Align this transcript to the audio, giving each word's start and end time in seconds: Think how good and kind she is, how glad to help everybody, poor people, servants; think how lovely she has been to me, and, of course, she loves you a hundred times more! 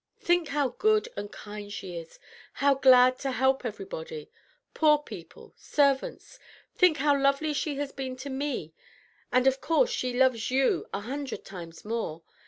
Think 0.19 0.47
how 0.47 0.69
good 0.69 1.09
and 1.15 1.31
kind 1.31 1.71
she 1.71 1.95
is, 1.95 2.17
how 2.53 2.73
glad 2.73 3.19
to 3.19 3.29
help 3.31 3.63
everybody, 3.63 4.31
poor 4.73 4.97
people, 4.97 5.53
servants; 5.55 6.39
think 6.73 6.97
how 6.97 7.15
lovely 7.15 7.53
she 7.53 7.75
has 7.75 7.91
been 7.91 8.15
to 8.15 8.31
me, 8.31 8.73
and, 9.31 9.45
of 9.45 9.61
course, 9.61 9.91
she 9.91 10.11
loves 10.11 10.49
you 10.49 10.87
a 10.91 11.01
hundred 11.01 11.45
times 11.45 11.85
more! 11.85 12.23